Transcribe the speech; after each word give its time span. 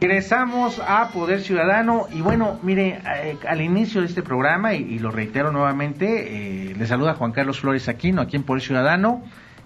Regresamos 0.00 0.80
a 0.86 1.08
Poder 1.08 1.40
Ciudadano 1.40 2.06
y 2.14 2.20
bueno, 2.20 2.60
mire, 2.62 3.00
eh, 3.04 3.36
al 3.48 3.60
inicio 3.60 4.00
de 4.00 4.06
este 4.06 4.22
programa, 4.22 4.74
y, 4.74 5.00
lo 5.00 5.10
reitero 5.10 5.50
nuevamente, 5.50 6.68
eh, 6.70 6.74
le 6.76 6.86
saluda 6.86 7.14
Juan 7.14 7.32
Carlos 7.32 7.58
Flores 7.58 7.88
Aquino, 7.88 8.22
aquí 8.22 8.36
en 8.36 8.44
Poder 8.44 8.62
Ciudadano. 8.62 9.24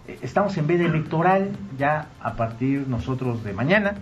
Eh, 0.09 0.19
estamos 0.23 0.57
en 0.57 0.67
veda 0.67 0.87
electoral 0.87 1.51
ya 1.77 2.07
a 2.23 2.33
partir 2.33 2.89
nosotros 2.89 3.45
de 3.45 3.53
mañana 3.53 3.97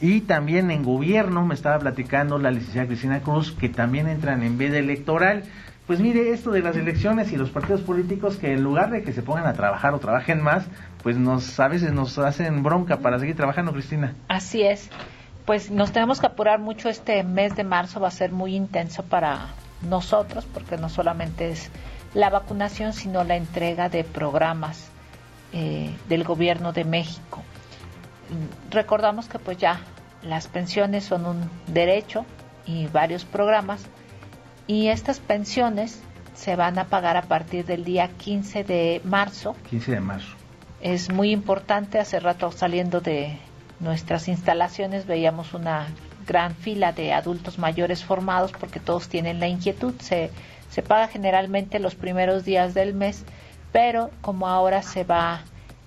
y 0.00 0.22
también 0.22 0.70
en 0.70 0.82
gobierno 0.82 1.44
me 1.44 1.54
estaba 1.54 1.78
platicando 1.78 2.38
la 2.38 2.50
licenciada 2.50 2.86
Cristina 2.86 3.20
Cruz 3.20 3.52
que 3.52 3.68
también 3.68 4.08
entran 4.08 4.42
en 4.42 4.56
veda 4.56 4.78
electoral. 4.78 5.44
Pues 5.86 6.00
mire, 6.00 6.30
esto 6.30 6.50
de 6.50 6.62
las 6.62 6.76
elecciones 6.76 7.30
y 7.30 7.36
los 7.36 7.50
partidos 7.50 7.82
políticos 7.82 8.38
que 8.38 8.54
en 8.54 8.64
lugar 8.64 8.90
de 8.90 9.02
que 9.02 9.12
se 9.12 9.20
pongan 9.20 9.46
a 9.46 9.52
trabajar 9.52 9.92
o 9.92 9.98
trabajen 9.98 10.42
más, 10.42 10.64
pues 11.02 11.18
nos 11.18 11.60
a 11.60 11.68
veces 11.68 11.92
nos 11.92 12.16
hacen 12.16 12.62
bronca 12.62 13.00
para 13.00 13.18
seguir 13.18 13.36
trabajando, 13.36 13.70
Cristina. 13.74 14.14
Así 14.28 14.62
es 14.62 14.88
pues 15.44 15.70
nos 15.70 15.92
tenemos 15.92 16.20
que 16.20 16.26
apurar 16.26 16.58
mucho. 16.58 16.88
Este 16.88 17.22
mes 17.22 17.54
de 17.56 17.64
marzo 17.64 18.00
va 18.00 18.08
a 18.08 18.12
ser 18.12 18.32
muy 18.32 18.54
intenso 18.54 19.02
para 19.02 19.48
nosotros 19.82 20.46
porque 20.52 20.76
no 20.76 20.88
solamente 20.88 21.50
es 21.50 21.70
la 22.14 22.30
vacunación, 22.30 22.92
sino 22.92 23.24
la 23.24 23.36
entrega 23.36 23.88
de 23.88 24.04
programas 24.04 24.88
eh, 25.52 25.90
del 26.08 26.24
gobierno 26.24 26.72
de 26.72 26.84
México. 26.84 27.42
Recordamos 28.70 29.28
que 29.28 29.38
pues 29.38 29.58
ya 29.58 29.80
las 30.22 30.48
pensiones 30.48 31.04
son 31.04 31.26
un 31.26 31.50
derecho 31.66 32.24
y 32.66 32.86
varios 32.86 33.24
programas 33.24 33.84
y 34.66 34.88
estas 34.88 35.20
pensiones 35.20 36.00
se 36.34 36.56
van 36.56 36.78
a 36.78 36.84
pagar 36.86 37.16
a 37.16 37.22
partir 37.22 37.66
del 37.66 37.84
día 37.84 38.08
15 38.08 38.64
de 38.64 39.00
marzo. 39.04 39.54
15 39.68 39.92
de 39.92 40.00
marzo. 40.00 40.34
Es 40.80 41.10
muy 41.12 41.30
importante, 41.30 41.98
hace 41.98 42.18
rato 42.20 42.50
saliendo 42.50 43.00
de 43.00 43.38
nuestras 43.84 44.28
instalaciones 44.28 45.06
veíamos 45.06 45.54
una 45.54 45.86
gran 46.26 46.54
fila 46.54 46.92
de 46.92 47.12
adultos 47.12 47.58
mayores 47.58 48.02
formados 48.02 48.52
porque 48.52 48.80
todos 48.80 49.08
tienen 49.08 49.38
la 49.38 49.46
inquietud. 49.46 49.94
Se, 50.00 50.30
se 50.70 50.82
paga 50.82 51.06
generalmente 51.06 51.78
los 51.78 51.94
primeros 51.94 52.44
días 52.44 52.74
del 52.74 52.94
mes, 52.94 53.24
pero 53.72 54.10
como 54.22 54.48
ahora 54.48 54.82
se 54.82 55.04
va 55.04 55.42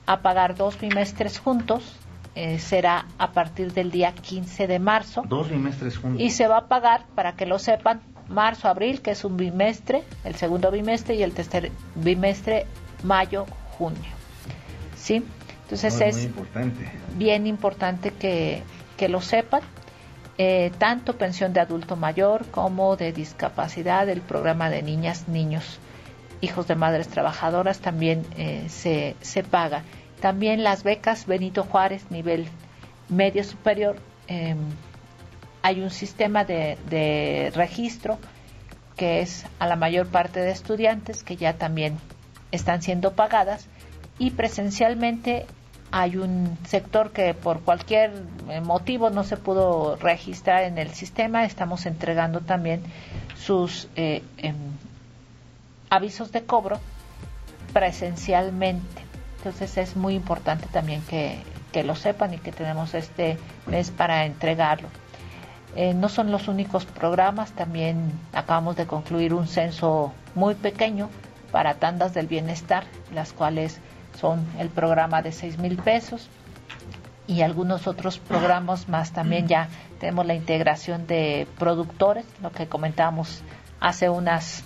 a 0.05 0.21
pagar 0.21 0.55
dos 0.55 0.79
bimestres 0.79 1.39
juntos, 1.39 1.97
eh, 2.35 2.59
será 2.59 3.07
a 3.17 3.31
partir 3.31 3.73
del 3.73 3.89
día 3.89 4.13
15 4.13 4.67
de 4.67 4.79
marzo. 4.79 5.23
Dos 5.27 5.49
bimestres 5.49 5.97
juntos. 5.97 6.21
Y 6.21 6.29
se 6.29 6.47
va 6.47 6.57
a 6.57 6.67
pagar, 6.67 7.05
para 7.15 7.33
que 7.33 7.47
lo 7.47 7.57
sepan, 7.57 7.99
marzo, 8.29 8.67
abril, 8.67 9.01
que 9.01 9.11
es 9.11 9.25
un 9.25 9.37
bimestre, 9.37 10.03
el 10.23 10.35
segundo 10.35 10.69
bimestre, 10.69 11.15
y 11.15 11.23
el 11.23 11.33
tercer 11.33 11.71
bimestre, 11.95 12.67
mayo, 13.03 13.47
junio. 13.77 14.11
¿Sí? 14.95 15.23
Entonces 15.67 15.99
es, 15.99 16.29
bien 17.17 17.45
importante 17.45 18.11
que, 18.11 18.63
lo 19.09 19.19
sepan. 19.19 19.61
Eh, 20.37 20.71
tanto 20.77 21.17
pensión 21.17 21.51
de 21.51 21.59
adulto 21.59 21.95
mayor 21.95 22.45
como 22.51 22.95
de 22.95 23.11
discapacidad, 23.11 24.07
el 24.07 24.21
programa 24.21 24.69
de 24.69 24.81
niñas, 24.81 25.27
niños, 25.27 25.79
hijos 26.41 26.67
de 26.67 26.75
madres 26.75 27.09
trabajadoras 27.09 27.79
también 27.79 28.23
eh, 28.37 28.65
se, 28.69 29.15
se 29.19 29.43
paga. 29.43 29.83
También 30.21 30.63
las 30.63 30.83
becas 30.83 31.25
Benito 31.25 31.63
Juárez, 31.63 32.11
nivel 32.11 32.47
medio 33.09 33.43
superior, 33.43 33.97
em, 34.27 34.57
hay 35.63 35.81
un 35.81 35.89
sistema 35.89 36.45
de, 36.45 36.77
de 36.89 37.51
registro 37.55 38.19
que 38.95 39.19
es 39.19 39.45
a 39.59 39.67
la 39.67 39.75
mayor 39.75 40.07
parte 40.07 40.39
de 40.39 40.51
estudiantes 40.51 41.23
que 41.23 41.35
ya 41.35 41.57
también 41.57 41.97
están 42.51 42.81
siendo 42.81 43.13
pagadas 43.13 43.67
y 44.19 44.31
presencialmente 44.31 45.45
hay 45.91 46.17
un 46.17 46.57
sector 46.65 47.11
que 47.11 47.33
por 47.33 47.61
cualquier 47.61 48.11
eh, 48.49 48.61
motivo 48.61 49.09
no 49.09 49.23
se 49.23 49.37
pudo 49.37 49.95
registrar 49.95 50.63
en 50.63 50.77
el 50.77 50.89
sistema. 50.93 51.45
Estamos 51.45 51.85
entregando 51.85 52.41
también 52.41 52.81
sus 53.37 53.87
eh, 53.95 54.23
em, 54.37 54.55
avisos 55.89 56.31
de 56.31 56.43
cobro 56.43 56.79
presencialmente. 57.73 59.01
Entonces 59.37 59.77
es 59.77 59.95
muy 59.95 60.15
importante 60.15 60.67
también 60.71 61.01
que, 61.03 61.39
lo 61.83 61.93
sepan 61.93 62.33
y 62.33 62.39
que 62.39 62.51
tenemos 62.51 62.95
este 62.95 63.37
mes 63.67 63.91
para 63.91 64.25
entregarlo. 64.25 64.87
Eh, 65.75 65.93
no 65.93 66.09
son 66.09 66.31
los 66.31 66.47
únicos 66.47 66.85
programas, 66.85 67.51
también 67.51 68.13
acabamos 68.33 68.75
de 68.77 68.87
concluir 68.87 69.31
un 69.35 69.47
censo 69.47 70.11
muy 70.33 70.55
pequeño 70.55 71.11
para 71.51 71.75
tandas 71.75 72.15
del 72.15 72.25
bienestar, 72.25 72.85
las 73.13 73.31
cuales 73.31 73.79
son 74.19 74.45
el 74.59 74.69
programa 74.69 75.21
de 75.21 75.31
seis 75.31 75.57
mil 75.57 75.77
pesos 75.77 76.29
y 77.27 77.41
algunos 77.41 77.87
otros 77.87 78.19
programas 78.19 78.87
más. 78.89 79.11
También 79.11 79.47
ya 79.47 79.69
tenemos 79.99 80.25
la 80.25 80.33
integración 80.33 81.07
de 81.07 81.47
productores, 81.59 82.25
lo 82.41 82.51
que 82.51 82.67
comentábamos 82.67 83.43
hace 83.79 84.09
unas 84.09 84.63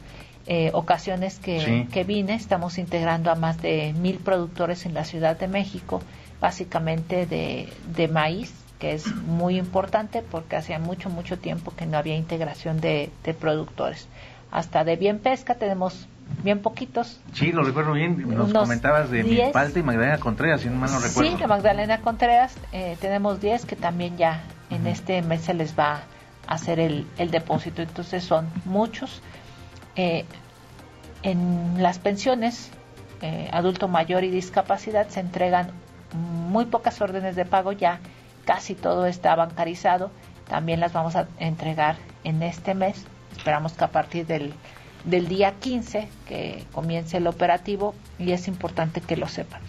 eh, 0.47 0.71
ocasiones 0.73 1.39
que, 1.39 1.87
que, 1.91 2.03
vine. 2.03 2.35
Estamos 2.35 2.77
integrando 2.77 3.31
a 3.31 3.35
más 3.35 3.61
de 3.61 3.93
mil 3.93 4.17
productores 4.17 4.85
en 4.85 4.93
la 4.93 5.03
Ciudad 5.03 5.37
de 5.37 5.47
México, 5.47 6.01
básicamente 6.39 7.25
de, 7.25 7.71
de 7.95 8.07
maíz, 8.07 8.53
que 8.79 8.93
es 8.93 9.13
muy 9.15 9.57
importante 9.57 10.21
porque 10.21 10.55
hacía 10.55 10.79
mucho, 10.79 11.09
mucho 11.09 11.37
tiempo 11.37 11.73
que 11.75 11.85
no 11.85 11.97
había 11.97 12.15
integración 12.15 12.79
de, 12.79 13.11
de 13.23 13.33
productores. 13.33 14.07
Hasta 14.51 14.83
de 14.83 14.95
bien 14.95 15.19
pesca 15.19 15.55
tenemos 15.55 16.07
bien 16.43 16.59
poquitos. 16.59 17.19
Sí, 17.33 17.51
lo 17.51 17.63
recuerdo 17.63 17.93
bien. 17.93 18.27
Nos 18.35 18.53
comentabas 18.53 19.09
de 19.09 19.23
mi 19.23 19.31
Milpalta 19.31 19.79
y 19.79 19.83
Magdalena 19.83 20.19
Contreras, 20.19 20.61
si 20.61 20.69
no 20.69 20.75
mal 20.75 20.91
no 20.91 20.99
recuerdo. 20.99 21.31
Sí, 21.31 21.37
de 21.37 21.47
Magdalena 21.47 22.01
Contreras 22.01 22.55
eh, 22.71 22.97
tenemos 22.99 23.39
10 23.41 23.65
que 23.65 23.75
también 23.75 24.17
ya 24.17 24.43
en 24.69 24.87
este 24.87 25.21
mes 25.21 25.41
se 25.41 25.53
les 25.53 25.77
va 25.77 26.03
a 26.47 26.53
hacer 26.55 26.79
el, 26.79 27.07
el 27.17 27.31
depósito. 27.31 27.81
Entonces 27.81 28.23
son 28.23 28.47
muchos. 28.65 29.21
Eh, 29.95 30.25
en 31.23 31.81
las 31.81 31.99
pensiones, 31.99 32.71
eh, 33.21 33.49
adulto 33.51 33.87
mayor 33.87 34.23
y 34.23 34.31
discapacidad, 34.31 35.07
se 35.09 35.19
entregan 35.19 35.71
muy 36.13 36.65
pocas 36.65 36.99
órdenes 37.01 37.35
de 37.35 37.45
pago 37.45 37.71
ya. 37.71 37.99
Casi 38.45 38.73
todo 38.73 39.05
está 39.05 39.35
bancarizado. 39.35 40.11
También 40.47 40.79
las 40.79 40.93
vamos 40.93 41.15
a 41.15 41.27
entregar 41.37 41.95
en 42.23 42.41
este 42.43 42.73
mes. 42.73 43.05
Esperamos 43.31 43.73
que 43.73 43.83
a 43.83 43.89
partir 43.89 44.25
del 44.25 44.53
del 45.05 45.27
día 45.27 45.53
15 45.59 46.07
que 46.27 46.63
comience 46.71 47.17
el 47.17 47.27
operativo 47.27 47.95
y 48.19 48.31
es 48.31 48.47
importante 48.47 49.01
que 49.01 49.17
lo 49.17 49.27
sepan. 49.27 49.61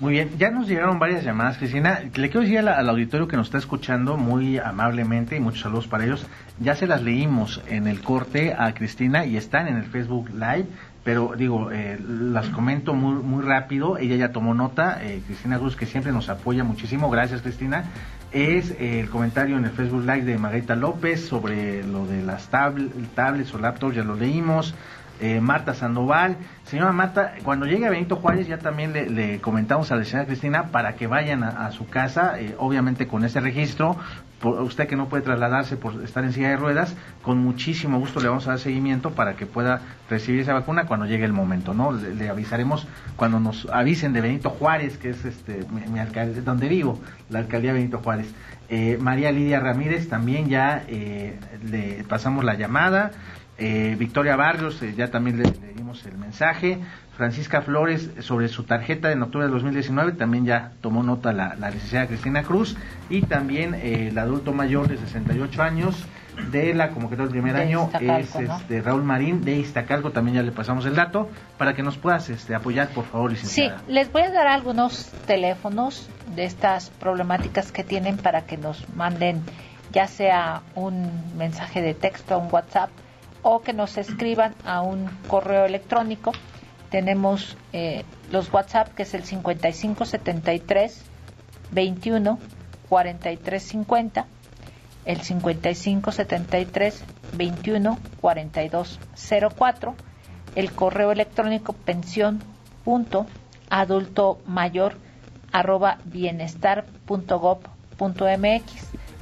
Muy 0.00 0.14
bien, 0.14 0.30
ya 0.38 0.50
nos 0.50 0.66
llegaron 0.66 0.98
varias 0.98 1.22
llamadas, 1.22 1.56
Cristina. 1.56 2.00
Le 2.00 2.28
quiero 2.28 2.40
decir 2.40 2.58
al, 2.58 2.88
auditorio 2.88 3.28
que 3.28 3.36
nos 3.36 3.46
está 3.46 3.58
escuchando 3.58 4.16
muy 4.16 4.58
amablemente 4.58 5.36
y 5.36 5.40
muchos 5.40 5.60
saludos 5.60 5.86
para 5.86 6.04
ellos. 6.04 6.26
Ya 6.58 6.74
se 6.74 6.88
las 6.88 7.02
leímos 7.02 7.62
en 7.68 7.86
el 7.86 8.00
corte 8.00 8.54
a 8.58 8.74
Cristina 8.74 9.24
y 9.24 9.36
están 9.36 9.68
en 9.68 9.76
el 9.76 9.84
Facebook 9.84 10.30
Live, 10.30 10.66
pero 11.04 11.34
digo, 11.36 11.70
eh, 11.70 11.96
las 12.00 12.48
comento 12.48 12.94
muy, 12.94 13.22
muy 13.22 13.44
rápido. 13.44 13.96
Ella 13.96 14.16
ya 14.16 14.32
tomó 14.32 14.52
nota, 14.52 14.98
eh, 15.00 15.22
Cristina 15.26 15.58
Cruz, 15.58 15.76
que 15.76 15.86
siempre 15.86 16.10
nos 16.10 16.28
apoya 16.28 16.64
muchísimo. 16.64 17.08
Gracias, 17.08 17.42
Cristina 17.42 17.84
es 18.34 18.74
el 18.80 19.08
comentario 19.08 19.56
en 19.56 19.64
el 19.64 19.70
Facebook 19.70 20.02
Live 20.02 20.24
de 20.24 20.36
Margarita 20.38 20.74
López 20.74 21.24
sobre 21.24 21.84
lo 21.84 22.04
de 22.04 22.20
las 22.20 22.48
tablets 22.48 23.54
o 23.54 23.58
laptops, 23.58 23.94
ya 23.94 24.02
lo 24.02 24.16
leímos. 24.16 24.74
Eh, 25.20 25.40
Marta 25.40 25.74
Sandoval. 25.74 26.36
Señora 26.64 26.90
Marta, 26.90 27.34
cuando 27.44 27.66
llegue 27.66 27.86
a 27.86 27.90
Benito 27.90 28.16
Juárez 28.16 28.48
ya 28.48 28.58
también 28.58 28.92
le, 28.92 29.40
comentamos 29.40 29.92
a 29.92 29.96
la 29.96 30.04
señora 30.04 30.26
Cristina 30.26 30.72
para 30.72 30.96
que 30.96 31.06
vayan 31.06 31.44
a, 31.44 31.70
su 31.70 31.86
casa, 31.86 32.40
eh, 32.40 32.56
obviamente 32.58 33.06
con 33.06 33.24
ese 33.24 33.38
registro, 33.38 33.96
usted 34.44 34.86
que 34.86 34.96
no 34.96 35.08
puede 35.08 35.22
trasladarse 35.22 35.76
por 35.76 36.02
estar 36.02 36.24
en 36.24 36.32
silla 36.32 36.50
de 36.50 36.56
ruedas, 36.56 36.94
con 37.22 37.38
muchísimo 37.38 37.98
gusto 37.98 38.20
le 38.20 38.28
vamos 38.28 38.46
a 38.46 38.50
dar 38.50 38.58
seguimiento 38.58 39.10
para 39.10 39.34
que 39.34 39.46
pueda 39.46 39.80
recibir 40.08 40.40
esa 40.40 40.52
vacuna 40.52 40.86
cuando 40.86 41.06
llegue 41.06 41.24
el 41.24 41.32
momento, 41.32 41.74
¿no? 41.74 41.92
Le, 41.92 42.28
avisaremos 42.28 42.86
cuando 43.16 43.40
nos 43.40 43.66
avisen 43.72 44.12
de 44.12 44.20
Benito 44.20 44.50
Juárez, 44.50 44.98
que 44.98 45.10
es 45.10 45.24
este 45.24 45.64
mi, 45.90 45.98
alcalde, 45.98 46.42
donde 46.42 46.68
vivo, 46.68 47.00
la 47.30 47.40
alcaldía 47.40 47.72
Benito 47.72 47.98
Juárez. 47.98 48.34
Eh, 48.68 48.98
María 49.00 49.30
Lidia 49.30 49.60
Ramírez 49.60 50.08
también 50.08 50.48
ya 50.48 50.84
le 50.88 52.04
pasamos 52.08 52.44
la 52.44 52.54
llamada. 52.54 53.12
Eh, 53.58 53.96
Victoria 53.98 54.36
Barrios, 54.36 54.82
eh, 54.82 54.94
ya 54.96 55.10
también 55.10 55.38
le, 55.38 55.50
dimos 55.74 56.04
el 56.06 56.18
mensaje. 56.18 56.80
Francisca 57.16 57.62
Flores, 57.62 58.10
sobre 58.20 58.48
su 58.48 58.64
tarjeta 58.64 59.12
en 59.12 59.22
octubre 59.22 59.46
de 59.46 59.52
2019, 59.52 60.12
también 60.12 60.44
ya 60.44 60.72
tomó 60.80 61.04
nota 61.04 61.32
la, 61.32 61.54
la 61.54 61.70
licenciada 61.70 62.08
Cristina 62.08 62.42
Cruz. 62.42 62.76
Y 63.08 63.22
también 63.22 63.74
el 63.74 64.18
adulto 64.18 64.52
mayor 64.52 64.88
de 64.88 64.96
68 64.98 65.62
años, 65.62 66.04
de 66.50 66.74
la 66.74 66.90
convocatoria 66.90 67.30
del 67.30 67.32
primer 67.32 67.56
año 67.56 67.90
es 68.00 68.34
este, 68.34 68.82
Raúl 68.82 69.04
Marín 69.04 69.44
de 69.44 69.56
Iztacalco, 69.56 70.10
también 70.10 70.36
ya 70.36 70.42
le 70.42 70.52
pasamos 70.52 70.84
el 70.86 70.94
dato, 70.94 71.28
para 71.58 71.74
que 71.74 71.82
nos 71.82 71.96
puedas 71.96 72.28
este, 72.28 72.54
apoyar, 72.54 72.88
por 72.88 73.04
favor, 73.04 73.30
licenciada. 73.30 73.78
Sí, 73.78 73.92
les 73.92 74.10
voy 74.12 74.22
a 74.22 74.30
dar 74.30 74.46
algunos 74.46 75.10
teléfonos 75.26 76.08
de 76.34 76.44
estas 76.44 76.90
problemáticas 76.90 77.72
que 77.72 77.84
tienen 77.84 78.16
para 78.16 78.42
que 78.42 78.56
nos 78.56 78.88
manden 78.94 79.42
ya 79.92 80.08
sea 80.08 80.62
un 80.74 81.36
mensaje 81.36 81.80
de 81.80 81.94
texto, 81.94 82.38
un 82.38 82.48
WhatsApp, 82.50 82.90
o 83.44 83.60
que 83.60 83.72
nos 83.72 83.96
escriban 83.96 84.56
a 84.64 84.80
un 84.82 85.08
correo 85.28 85.64
electrónico. 85.66 86.32
Tenemos 86.90 87.56
eh, 87.72 88.04
los 88.32 88.52
WhatsApp, 88.52 88.92
que 88.94 89.04
es 89.04 89.14
el 89.14 89.22
5573 89.22 91.04
21 91.70 92.38
43 92.88 93.62
50 93.62 94.26
el 95.04 95.20
55 95.20 96.12
73 96.12 97.04
21 97.36 97.98
42 98.20 98.98
04, 99.56 99.94
el 100.54 100.72
correo 100.72 101.12
electrónico 101.12 101.72
pensión 101.72 102.42
punto 102.84 103.26
adulto 103.70 104.38
mayor 104.46 104.96
arroba 105.52 105.98
bienestar 106.04 106.84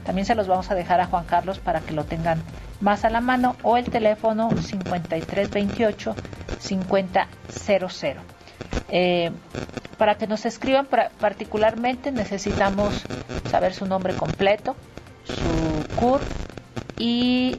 También 0.04 0.26
se 0.26 0.34
los 0.34 0.48
vamos 0.48 0.70
a 0.70 0.74
dejar 0.74 1.00
a 1.00 1.06
Juan 1.06 1.24
Carlos 1.24 1.58
para 1.58 1.80
que 1.80 1.92
lo 1.92 2.04
tengan 2.04 2.42
más 2.80 3.04
a 3.04 3.10
la 3.10 3.20
mano 3.20 3.56
o 3.62 3.76
el 3.76 3.84
teléfono 3.84 4.50
5328 4.50 6.14
5000. 6.58 8.16
Eh, 8.88 9.30
para 9.98 10.16
que 10.16 10.26
nos 10.26 10.44
escriban 10.46 10.88
particularmente 11.20 12.10
necesitamos 12.10 13.04
saber 13.50 13.72
su 13.72 13.86
nombre 13.86 14.14
completo, 14.14 14.74
su 15.24 15.96
CUR 15.96 16.20
y 16.98 17.56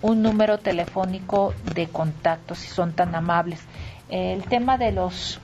un 0.00 0.22
número 0.22 0.58
telefónico 0.58 1.54
de 1.74 1.88
contacto 1.88 2.54
si 2.54 2.68
son 2.68 2.92
tan 2.92 3.14
amables. 3.14 3.60
El 4.08 4.42
tema 4.44 4.78
de 4.78 4.92
los 4.92 5.40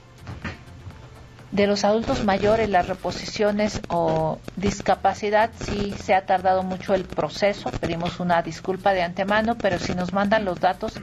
de 1.51 1.67
los 1.67 1.83
adultos 1.83 2.23
mayores, 2.23 2.69
las 2.69 2.87
reposiciones 2.87 3.81
o 3.89 4.37
discapacidad, 4.55 5.49
sí 5.65 5.93
se 5.99 6.13
ha 6.13 6.25
tardado 6.25 6.63
mucho 6.63 6.93
el 6.93 7.05
proceso. 7.05 7.71
Pedimos 7.71 8.19
una 8.19 8.41
disculpa 8.41 8.93
de 8.93 9.01
antemano, 9.01 9.55
pero 9.55 9.79
si 9.79 9.95
nos 9.95 10.13
mandan 10.13 10.45
los 10.45 10.59
datos, 10.59 10.93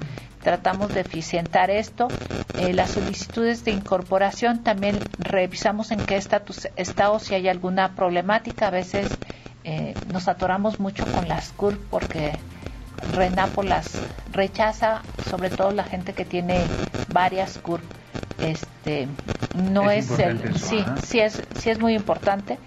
tratamos 0.42 0.94
de 0.94 1.00
eficientar 1.00 1.70
esto. 1.70 2.08
Eh, 2.58 2.72
las 2.72 2.90
solicitudes 2.90 3.64
de 3.64 3.72
incorporación 3.72 4.62
también 4.62 4.98
revisamos 5.18 5.90
en 5.90 5.98
qué 6.06 6.16
estatus 6.16 6.68
está 6.76 7.10
o 7.10 7.18
si 7.18 7.34
hay 7.34 7.48
alguna 7.48 7.96
problemática. 7.96 8.68
A 8.68 8.70
veces 8.70 9.08
eh, 9.64 9.94
nos 10.12 10.28
atoramos 10.28 10.78
mucho 10.78 11.04
con 11.06 11.28
las 11.28 11.50
CURP 11.52 11.80
porque 11.90 12.38
Renapo 13.12 13.62
las 13.62 13.90
rechaza, 14.32 15.02
sobre 15.28 15.50
todo 15.50 15.70
la 15.72 15.84
gente 15.84 16.12
que 16.12 16.24
tiene 16.24 16.64
varias 17.12 17.58
CURP. 17.58 17.82
Este, 18.38 19.08
no 19.56 19.90
es, 19.90 20.18
el, 20.18 20.58
sí, 20.58 20.84
sí 21.02 21.20
es, 21.20 21.42
sí 21.54 21.70
es 21.70 21.78
muy 21.78 21.94
importante, 21.94 22.58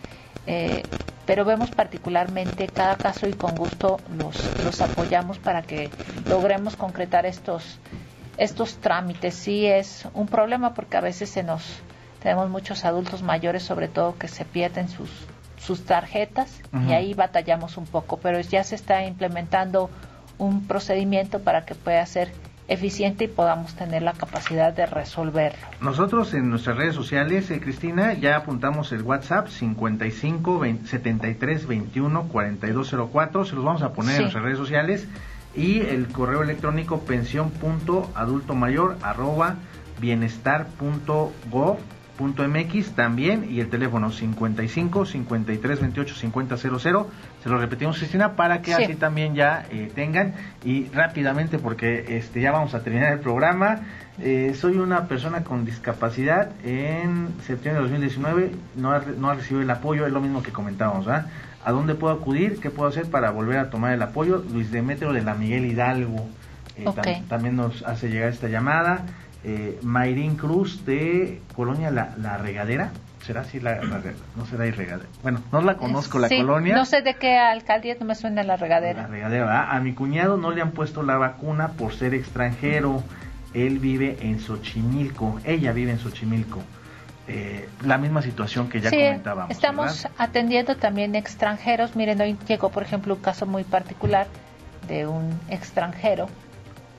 eh, 0.48 0.86
pero 1.26 1.46
vemos 1.46 1.72
particularmente 1.72 2.68
cada 2.68 2.96
caso 2.96 3.28
y 3.28 3.34
con 3.34 3.56
gusto 3.56 4.00
los, 4.18 4.36
los 4.64 4.82
apoyamos 4.82 5.38
para 5.38 5.62
que 5.62 5.90
logremos 6.28 6.76
concretar 6.76 7.26
estos, 7.26 7.80
estos 8.38 8.78
trámites. 8.78 9.36
Sí 9.36 9.66
es 9.66 10.08
un 10.14 10.28
problema 10.28 10.74
porque 10.74 10.98
a 10.98 11.02
veces 11.02 11.30
se 11.30 11.44
nos 11.44 11.82
tenemos 12.22 12.50
muchos 12.50 12.84
adultos 12.84 13.22
mayores, 13.22 13.64
sobre 13.64 13.88
todo 13.88 14.18
que 14.18 14.28
se 14.28 14.44
pierden 14.44 14.90
sus 14.90 15.10
sus 15.60 15.86
tarjetas 15.86 16.62
y 16.88 16.94
ahí 16.94 17.14
batallamos 17.14 17.78
un 17.78 17.86
poco, 17.86 18.18
pero 18.18 18.40
ya 18.40 18.64
se 18.64 18.76
está 18.76 19.06
implementando 19.06 19.90
un 20.38 20.66
procedimiento 20.66 21.40
para 21.40 21.66
que 21.66 21.76
pueda 21.76 22.06
ser 22.06 22.32
eficiente 22.69 23.25
y 23.25 23.27
podamos 23.27 23.75
tener 23.75 24.04
la 24.04 24.13
capacidad 24.13 24.71
de 24.74 24.86
resolverlo. 24.86 25.60
Nosotros 25.81 26.33
en 26.33 26.50
nuestras 26.50 26.77
redes 26.77 26.95
sociales, 26.95 27.51
eh, 27.51 27.60
Cristina, 27.60 28.13
ya 28.13 28.38
apuntamos 28.38 28.92
el 28.92 29.01
WhatsApp 29.01 29.48
55 29.48 30.62
73 30.86 31.68
21 31.68 32.24
4204, 32.30 33.45
se 33.45 33.56
los 33.56 33.66
vamos 33.66 33.81
a 33.81 33.94
poner 33.94 34.16
en 34.16 34.21
nuestras 34.21 34.44
redes 34.44 34.57
sociales. 34.57 35.07
Y 35.56 35.81
el 35.81 36.07
correo 36.07 36.44
electrónico 36.44 37.00
pensión 37.00 37.50
punto 37.50 38.10
adulto 38.13 38.54
mayor 38.54 38.98
arroba 39.01 39.56
bienestar 40.00 40.68
punto 40.68 41.33
gov 41.50 41.80
.mx 42.19 42.92
también 42.92 43.48
y 43.50 43.60
el 43.60 43.69
teléfono 43.69 44.12
55 44.12 45.06
53 45.06 45.81
28 45.81 46.16
50 46.16 46.57
00 46.57 47.07
se 47.44 47.50
lo 47.50 47.57
repetimos 47.57 47.98
Cristina 47.98 48.36
para 48.36 48.62
que 48.62 48.74
así 48.74 48.95
también 48.95 49.36
ya 49.36 49.66
eh, 49.71 49.92
tengan. 49.94 50.33
Y 50.63 50.88
rápidamente 50.89 51.57
porque 51.60 52.18
este 52.18 52.42
ya 52.42 52.51
vamos 52.51 52.74
a 52.74 52.83
terminar 52.83 53.13
el 53.13 53.19
programa 53.19 53.81
eh, 54.21 54.54
soy 54.54 54.77
una 54.77 55.07
persona 55.07 55.44
con 55.44 55.63
discapacidad. 55.63 56.51
En 56.63 57.30
septiembre 57.45 57.83
de 57.83 57.89
2019 57.89 58.51
no 58.75 58.92
ha, 58.92 59.01
no 59.18 59.30
ha 59.30 59.36
recibido 59.36 59.62
el 59.62 59.69
apoyo 59.69 60.06
es 60.06 60.12
lo 60.12 60.19
mismo 60.19 60.44
que 60.44 60.51
comentábamos 60.51 61.07
¿a 61.07 61.71
dónde 61.71 61.95
puedo 61.95 62.13
acudir? 62.13 62.60
¿qué 62.60 62.69
puedo 62.69 62.89
hacer 62.89 63.10
para 63.10 63.31
volver 63.31 63.57
a 63.57 63.69
tomar 63.69 63.94
el 63.94 64.01
apoyo? 64.01 64.44
Luis 64.51 64.71
Demetrio 64.71 65.13
de 65.13 65.21
la 65.21 65.36
Miguel 65.36 65.66
Hidalgo. 65.66 66.27
Eh, 66.75 66.86
también 67.27 67.56
nos 67.56 67.83
hace 67.83 68.10
llegar 68.10 68.30
esta 68.30 68.48
llamada 68.48 69.06
eh, 69.44 69.80
Mayrín 69.84 70.36
Cruz 70.36 70.86
de 70.86 71.42
Colonia 71.56 71.92
La, 71.92 72.38
Regadera. 72.38 72.92
¿Será 73.26 73.42
así 73.42 73.60
la, 73.60 73.80
no 74.36 74.46
será 74.46 74.66
y 74.68 74.72
regadera? 74.72 75.08
Bueno, 75.22 75.42
no 75.52 75.62
la 75.62 75.76
conozco 75.78 76.20
la 76.20 76.30
colonia. 76.30 76.76
No 76.76 76.86
sé 76.86 77.02
de 77.02 77.16
qué 77.16 77.38
alcaldía 77.38 77.96
no 78.00 78.06
me 78.06 78.16
suena 78.16 78.44
la 78.44 78.58
regadera. 78.58 79.04
La 79.04 79.08
regadera, 79.08 79.72
A 79.72 79.80
mi 79.80 79.94
cuñado 79.94 80.38
no 80.38 80.52
le 80.52 80.62
han 80.62 80.72
puesto 80.72 81.04
la 81.04 81.18
vacuna 81.18 81.70
por 81.70 81.94
ser 81.94 82.14
extranjero. 82.14 83.04
Él 83.54 83.80
vive 83.80 84.18
en 84.22 84.40
Xochimilco, 84.40 85.40
ella 85.44 85.72
vive 85.72 85.92
en 85.92 86.00
Xochimilco. 86.00 86.62
Eh, 87.28 87.70
la 87.86 88.00
misma 88.00 88.24
situación 88.24 88.70
que 88.70 88.82
ya 88.82 88.90
comentábamos. 88.90 89.52
Estamos 89.52 90.08
atendiendo 90.18 90.76
también 90.76 91.16
extranjeros. 91.16 91.96
Miren, 91.96 92.20
hoy 92.22 92.36
llegó, 92.48 92.70
por 92.70 92.82
ejemplo, 92.82 93.14
un 93.14 93.22
caso 93.22 93.46
muy 93.46 93.64
particular 93.64 94.28
de 94.88 95.06
un 95.06 95.40
extranjero 95.50 96.28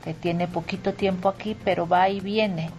que 0.05 0.15
tiene 0.15 0.49
poquito 0.49 0.95
tiempo 0.95 1.29
aquí, 1.29 1.57
pero 1.65 1.87
va 1.87 2.09
y 2.09 2.21
viene. 2.21 2.71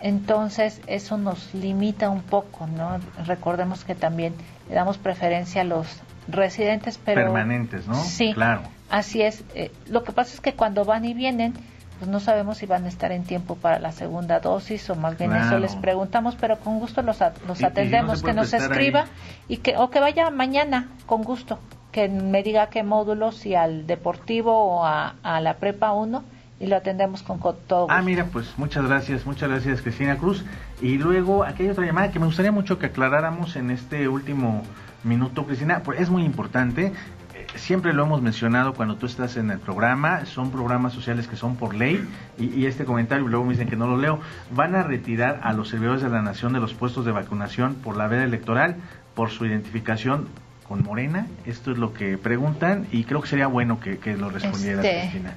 Entonces 0.00 0.80
eso 0.86 1.18
nos 1.18 1.52
limita 1.54 2.08
un 2.10 2.22
poco, 2.22 2.66
¿no? 2.66 2.98
Recordemos 3.26 3.84
que 3.84 3.94
también 3.94 4.34
le 4.68 4.74
damos 4.74 4.98
preferencia 4.98 5.62
a 5.62 5.64
los 5.64 5.86
residentes, 6.28 6.98
pero 7.04 7.22
permanentes, 7.22 7.86
¿no? 7.86 7.94
Sí, 7.94 8.32
claro. 8.32 8.62
Así 8.88 9.22
es. 9.22 9.44
Eh, 9.54 9.70
lo 9.88 10.02
que 10.02 10.12
pasa 10.12 10.34
es 10.34 10.40
que 10.40 10.54
cuando 10.54 10.84
van 10.84 11.04
y 11.04 11.12
vienen, 11.12 11.54
pues 11.98 12.10
no 12.10 12.18
sabemos 12.18 12.58
si 12.58 12.66
van 12.66 12.86
a 12.86 12.88
estar 12.88 13.12
en 13.12 13.24
tiempo 13.24 13.56
para 13.56 13.78
la 13.78 13.92
segunda 13.92 14.40
dosis 14.40 14.88
o 14.88 14.94
más 14.94 15.18
bien 15.18 15.34
eso 15.34 15.58
les 15.58 15.76
preguntamos, 15.76 16.34
pero 16.34 16.58
con 16.58 16.78
gusto 16.78 17.02
los, 17.02 17.18
los 17.46 17.62
atendemos, 17.62 18.22
que 18.22 18.32
nos 18.32 18.54
escriba 18.54 19.04
y 19.48 19.58
que 19.58 19.76
o 19.76 19.90
que 19.90 20.00
vaya 20.00 20.30
mañana 20.30 20.88
con 21.04 21.22
gusto, 21.22 21.58
que 21.92 22.08
me 22.08 22.42
diga 22.42 22.68
qué 22.68 22.82
módulos, 22.82 23.36
si 23.36 23.54
al 23.54 23.86
deportivo 23.86 24.52
o 24.52 24.84
a, 24.86 25.16
a 25.22 25.40
la 25.42 25.54
prepa 25.58 25.92
1 25.92 26.24
y 26.60 26.66
lo 26.66 26.76
atendemos 26.76 27.22
con 27.22 27.40
todo 27.66 27.86
Ah, 27.90 28.02
mira, 28.02 28.26
pues 28.26 28.52
muchas 28.58 28.84
gracias, 28.84 29.24
muchas 29.24 29.48
gracias 29.48 29.80
Cristina 29.80 30.18
Cruz. 30.18 30.44
Y 30.82 30.98
luego 30.98 31.42
aquí 31.42 31.64
hay 31.64 31.70
otra 31.70 31.86
llamada 31.86 32.12
que 32.12 32.20
me 32.20 32.26
gustaría 32.26 32.52
mucho 32.52 32.78
que 32.78 32.86
aclaráramos 32.86 33.56
en 33.56 33.70
este 33.70 34.06
último 34.08 34.62
minuto, 35.02 35.46
Cristina, 35.46 35.82
pues 35.82 35.98
es 36.00 36.10
muy 36.10 36.22
importante. 36.22 36.92
Eh, 37.34 37.46
siempre 37.54 37.94
lo 37.94 38.02
hemos 38.02 38.20
mencionado 38.20 38.74
cuando 38.74 38.96
tú 38.96 39.06
estás 39.06 39.38
en 39.38 39.50
el 39.50 39.58
programa, 39.58 40.26
son 40.26 40.50
programas 40.50 40.92
sociales 40.92 41.26
que 41.26 41.36
son 41.36 41.56
por 41.56 41.74
ley 41.74 42.06
y, 42.38 42.66
este 42.66 42.84
comentario, 42.84 43.26
luego 43.26 43.46
me 43.46 43.52
dicen 43.52 43.68
que 43.68 43.76
no 43.76 43.86
lo 43.86 43.96
leo, 43.96 44.20
van 44.50 44.74
a 44.74 44.82
retirar 44.82 45.40
a 45.42 45.54
los 45.54 45.70
servidores 45.70 46.02
de 46.02 46.10
la 46.10 46.20
nación 46.20 46.52
de 46.52 46.60
los 46.60 46.74
puestos 46.74 47.06
de 47.06 47.12
vacunación 47.12 47.76
por 47.76 47.96
la 47.96 48.06
veda 48.06 48.24
electoral 48.24 48.76
por 49.14 49.30
su 49.30 49.46
identificación 49.46 50.28
con 50.68 50.82
Morena. 50.82 51.26
Esto 51.46 51.72
es 51.72 51.78
lo 51.78 51.94
que 51.94 52.18
preguntan 52.18 52.86
y 52.92 53.04
creo 53.04 53.22
que 53.22 53.28
sería 53.28 53.46
bueno 53.46 53.80
que, 53.80 53.98
lo 54.14 54.28
respondiera 54.28 54.82
este, 54.82 55.00
Cristina 55.00 55.34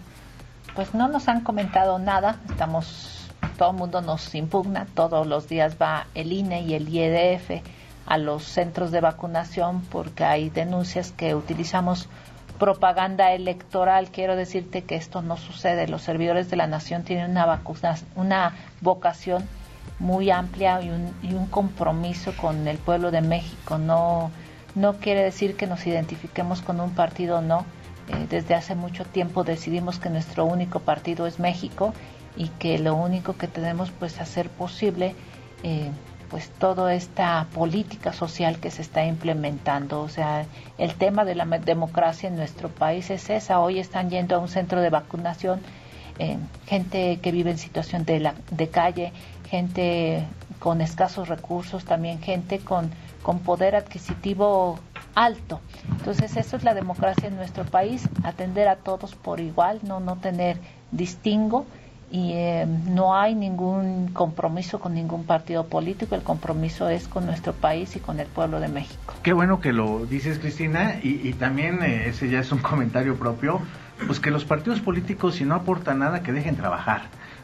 pues 0.75 0.93
no 0.93 1.07
nos 1.07 1.27
han 1.27 1.41
comentado 1.41 1.99
nada, 1.99 2.37
estamos, 2.49 3.29
todo 3.57 3.71
el 3.71 3.77
mundo 3.77 4.01
nos 4.01 4.33
impugna, 4.33 4.87
todos 4.93 5.27
los 5.27 5.47
días 5.47 5.77
va 5.81 6.07
el 6.15 6.31
INE 6.31 6.61
y 6.61 6.73
el 6.73 6.89
IEDF 6.89 7.63
a 8.05 8.17
los 8.17 8.43
centros 8.43 8.91
de 8.91 9.01
vacunación 9.01 9.81
porque 9.81 10.23
hay 10.23 10.49
denuncias 10.49 11.11
que 11.11 11.35
utilizamos 11.35 12.09
propaganda 12.59 13.33
electoral. 13.33 14.09
Quiero 14.09 14.35
decirte 14.35 14.83
que 14.83 14.95
esto 14.95 15.21
no 15.21 15.37
sucede. 15.37 15.87
Los 15.87 16.01
servidores 16.01 16.49
de 16.49 16.57
la 16.57 16.67
nación 16.67 17.03
tienen 17.03 17.31
una, 17.31 17.45
vacuna, 17.45 17.95
una 18.15 18.53
vocación 18.81 19.47
muy 19.99 20.31
amplia 20.31 20.81
y 20.81 20.89
un, 20.89 21.13
y 21.21 21.33
un 21.33 21.45
compromiso 21.47 22.33
con 22.35 22.67
el 22.67 22.77
pueblo 22.77 23.11
de 23.11 23.21
México. 23.21 23.77
No, 23.77 24.31
no 24.75 24.93
quiere 24.93 25.23
decir 25.23 25.55
que 25.55 25.67
nos 25.67 25.85
identifiquemos 25.85 26.61
con 26.61 26.79
un 26.79 26.91
partido 26.91 27.41
no 27.41 27.65
Eh, 28.09 28.27
desde 28.29 28.55
hace 28.55 28.75
mucho 28.75 29.05
tiempo 29.05 29.43
decidimos 29.43 29.99
que 29.99 30.09
nuestro 30.09 30.45
único 30.45 30.79
partido 30.79 31.25
es 31.27 31.39
México 31.39 31.93
y 32.35 32.47
que 32.49 32.79
lo 32.79 32.95
único 32.95 33.37
que 33.37 33.47
tenemos 33.47 33.91
pues 33.91 34.19
hacer 34.19 34.49
posible 34.49 35.15
eh, 35.63 35.89
pues 36.29 36.49
toda 36.49 36.95
esta 36.95 37.47
política 37.53 38.11
social 38.11 38.59
que 38.59 38.71
se 38.71 38.81
está 38.81 39.05
implementando. 39.05 40.01
O 40.01 40.09
sea, 40.09 40.45
el 40.77 40.95
tema 40.95 41.25
de 41.25 41.35
la 41.35 41.45
democracia 41.45 42.27
en 42.27 42.35
nuestro 42.35 42.69
país 42.69 43.09
es 43.11 43.29
esa. 43.29 43.59
Hoy 43.59 43.79
están 43.79 44.09
yendo 44.09 44.35
a 44.35 44.39
un 44.39 44.47
centro 44.47 44.81
de 44.81 44.89
vacunación 44.89 45.61
eh, 46.19 46.37
gente 46.67 47.19
que 47.21 47.31
vive 47.31 47.51
en 47.51 47.57
situación 47.57 48.05
de, 48.05 48.19
la, 48.19 48.35
de 48.51 48.69
calle, 48.69 49.11
gente 49.49 50.25
con 50.59 50.81
escasos 50.81 51.27
recursos, 51.27 51.85
también 51.85 52.21
gente 52.21 52.59
con, 52.59 52.91
con 53.23 53.39
poder 53.39 53.75
adquisitivo 53.75 54.79
alto. 55.15 55.61
Entonces, 55.89 56.35
eso 56.37 56.57
es 56.57 56.63
la 56.63 56.73
democracia 56.73 57.27
en 57.27 57.35
nuestro 57.35 57.65
país, 57.65 58.07
atender 58.23 58.67
a 58.67 58.77
todos 58.77 59.15
por 59.15 59.39
igual, 59.39 59.79
no, 59.83 59.99
no 59.99 60.17
tener 60.17 60.57
distingo 60.91 61.65
y 62.13 62.33
eh, 62.33 62.67
no 62.67 63.15
hay 63.17 63.33
ningún 63.33 64.09
compromiso 64.13 64.79
con 64.79 64.93
ningún 64.93 65.23
partido 65.23 65.65
político, 65.65 66.13
el 66.13 66.21
compromiso 66.21 66.87
es 66.87 67.07
con 67.07 67.25
nuestro 67.25 67.53
país 67.53 67.95
y 67.95 67.99
con 67.99 68.19
el 68.19 68.27
pueblo 68.27 68.59
de 68.59 68.67
México. 68.67 69.15
Qué 69.23 69.33
bueno 69.33 69.59
que 69.59 69.73
lo 69.73 70.05
dices, 70.05 70.37
Cristina, 70.37 70.99
y, 71.01 71.33
también 71.33 71.81
eh, 71.81 72.09
ese 72.09 72.29
ya 72.29 72.39
es 72.39 72.51
un 72.51 72.59
comentario 72.61 73.15
propio, 73.15 73.61
pues 74.05 74.19
que 74.19 74.29
los 74.29 74.45
partidos 74.45 74.79
políticos 74.79 75.35
si 75.35 75.43
no 75.43 75.55
aportan 75.55 75.99
nada, 75.99 76.21
que 76.21 76.31
dejen 76.31 76.55
trabajar. 76.55 77.01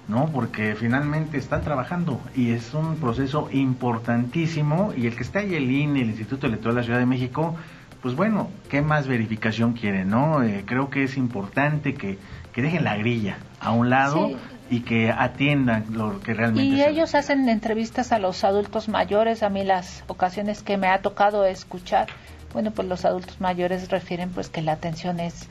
¿No? 0.09 0.25
Porque 0.33 0.75
finalmente 0.75 1.37
están 1.37 1.61
trabajando 1.61 2.19
y 2.35 2.51
es 2.51 2.73
un 2.73 2.95
proceso 2.95 3.47
importantísimo 3.51 4.91
y 4.97 5.05
el 5.05 5.15
que 5.15 5.23
está 5.23 5.39
ahí 5.39 5.53
el 5.53 5.69
INE, 5.69 6.01
el 6.01 6.09
Instituto 6.09 6.47
Electoral 6.47 6.75
de 6.75 6.81
la 6.81 6.85
Ciudad 6.85 6.99
de 6.99 7.05
México, 7.05 7.55
pues 8.01 8.15
bueno, 8.15 8.49
¿qué 8.69 8.81
más 8.81 9.07
verificación 9.07 9.73
quieren, 9.73 10.09
no? 10.09 10.43
Eh, 10.43 10.63
creo 10.65 10.89
que 10.89 11.03
es 11.03 11.15
importante 11.15 11.93
que, 11.93 12.17
que 12.53 12.61
dejen 12.61 12.83
la 12.83 12.97
grilla 12.97 13.37
a 13.61 13.71
un 13.71 13.91
lado 13.91 14.31
y 14.71 14.81
que 14.81 15.11
atiendan 15.11 15.85
lo 15.91 16.19
que 16.19 16.33
realmente 16.33 16.75
y 16.75 16.81
ellos 16.81 17.15
hacen 17.15 17.47
entrevistas 17.49 18.11
a 18.11 18.19
los 18.19 18.43
adultos 18.43 18.87
mayores 18.87 19.41
a 19.41 19.49
mí 19.49 19.63
las 19.63 20.03
ocasiones 20.07 20.61
que 20.61 20.77
me 20.77 20.87
ha 20.87 21.01
tocado 21.01 21.43
escuchar 21.43 22.07
bueno 22.53 22.69
pues 22.69 22.87
los 22.87 23.03
adultos 23.03 23.41
mayores 23.41 23.89
refieren 23.89 24.29
pues 24.29 24.47
que 24.47 24.61
la 24.61 24.73
atención 24.73 25.19
es 25.19 25.49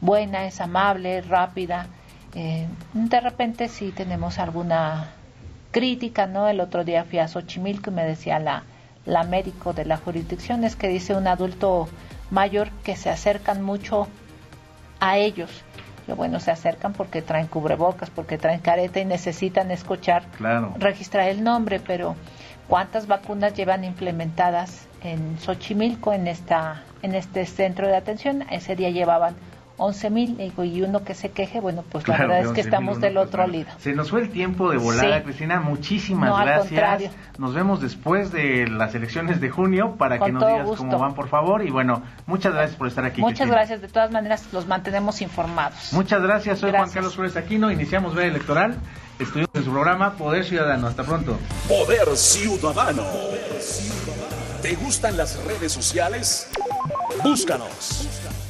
buena 0.00 0.46
es 0.46 0.60
amable 0.60 1.20
rápida 1.22 1.88
eh, 2.34 2.66
de 2.94 3.20
repente 3.20 3.68
sí 3.68 3.92
tenemos 3.92 4.38
alguna 4.38 5.10
crítica 5.70 6.26
no 6.26 6.48
el 6.48 6.60
otro 6.60 6.84
día 6.84 7.04
fui 7.04 7.18
a 7.18 7.28
Xochimilco 7.28 7.90
y 7.90 7.94
me 7.94 8.04
decía 8.04 8.38
la 8.38 8.64
la 9.06 9.24
médico 9.24 9.72
de 9.72 9.84
la 9.84 9.96
jurisdicción 9.96 10.64
es 10.64 10.76
que 10.76 10.88
dice 10.88 11.14
un 11.14 11.26
adulto 11.26 11.88
mayor 12.30 12.70
que 12.84 12.96
se 12.96 13.10
acercan 13.10 13.62
mucho 13.62 14.08
a 15.00 15.16
ellos. 15.18 15.50
Bueno, 16.16 16.40
se 16.40 16.50
acercan 16.50 16.92
porque 16.92 17.22
traen 17.22 17.46
cubrebocas, 17.46 18.10
porque 18.10 18.36
traen 18.36 18.60
careta 18.60 18.98
y 18.98 19.04
necesitan 19.04 19.70
escuchar, 19.70 20.24
registrar 20.78 21.28
el 21.28 21.44
nombre, 21.44 21.78
pero 21.78 22.16
¿cuántas 22.66 23.06
vacunas 23.06 23.54
llevan 23.54 23.84
implementadas 23.84 24.88
en 25.04 25.38
Xochimilco, 25.38 26.12
en, 26.12 26.26
esta, 26.26 26.82
en 27.02 27.14
este 27.14 27.46
centro 27.46 27.86
de 27.86 27.96
atención? 27.96 28.44
Ese 28.50 28.74
día 28.74 28.90
llevaban 28.90 29.36
11 29.80 30.10
mil, 30.10 30.52
y 30.62 30.82
uno 30.82 31.02
que 31.04 31.14
se 31.14 31.30
queje, 31.30 31.58
bueno, 31.58 31.82
pues 31.90 32.06
la 32.06 32.18
verdad 32.18 32.40
es 32.40 32.52
que 32.52 32.60
estamos 32.60 33.00
del 33.00 33.16
otro 33.16 33.46
lado. 33.46 33.64
Se 33.78 33.94
nos 33.94 34.10
fue 34.10 34.20
el 34.20 34.30
tiempo 34.30 34.70
de 34.70 34.76
volada, 34.76 35.22
Cristina, 35.22 35.60
muchísimas 35.60 36.38
gracias. 36.40 37.12
Nos 37.38 37.54
vemos 37.54 37.80
después 37.80 38.30
de 38.30 38.66
las 38.68 38.94
elecciones 38.94 39.40
de 39.40 39.48
junio 39.48 39.96
para 39.96 40.18
que 40.18 40.30
nos 40.30 40.46
digas 40.46 40.68
cómo 40.76 40.98
van, 40.98 41.14
por 41.14 41.28
favor, 41.28 41.64
y 41.64 41.70
bueno, 41.70 42.02
muchas 42.26 42.52
gracias 42.52 42.76
por 42.76 42.88
estar 42.88 43.04
aquí. 43.04 43.22
Muchas 43.22 43.48
gracias, 43.48 43.80
de 43.80 43.88
todas 43.88 44.10
maneras 44.10 44.46
los 44.52 44.66
mantenemos 44.66 45.22
informados. 45.22 45.92
Muchas 45.92 46.22
gracias, 46.22 46.58
soy 46.58 46.72
Juan 46.72 46.90
Carlos 46.90 47.14
Flores 47.14 47.36
Aquino, 47.36 47.70
iniciamos 47.70 48.14
Ver 48.14 48.26
Electoral, 48.26 48.76
estuvimos 49.18 49.50
en 49.54 49.64
su 49.64 49.70
programa 49.70 50.12
Poder 50.12 50.44
Ciudadano, 50.44 50.88
hasta 50.88 51.04
pronto. 51.04 51.38
Poder 51.68 52.16
Ciudadano. 52.16 53.02
¿Te 54.60 54.74
gustan 54.74 55.16
las 55.16 55.42
redes 55.44 55.72
sociales? 55.72 56.50
Búscanos. 57.24 58.08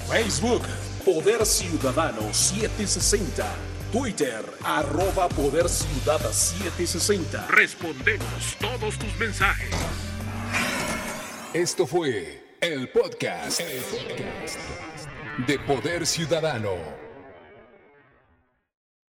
Facebook 0.08 0.62
Poder 1.12 1.44
Ciudadano 1.44 2.32
760. 2.32 3.44
Twitter, 3.90 4.44
arroba 4.62 5.28
Poder 5.28 5.68
Ciudad 5.68 6.20
760. 6.20 7.48
Respondemos 7.48 8.56
todos 8.60 8.96
tus 8.96 9.16
mensajes. 9.16 9.74
Esto 11.52 11.84
fue 11.84 12.44
el 12.60 12.88
podcast, 12.90 13.58
el 13.58 13.82
podcast 13.82 14.58
de 15.48 15.58
Poder 15.58 16.06
Ciudadano. 16.06 17.09